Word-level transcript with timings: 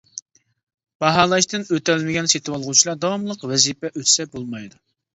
باھالاشتىن 1.05 1.67
ئۆتەلمىگەن 1.77 2.31
سېتىۋالغۇچىلار 2.35 3.01
داۋاملىق 3.07 3.49
ۋەزىپە 3.55 3.97
ئۆتىسە 3.97 4.31
بولمايدۇ. 4.37 4.87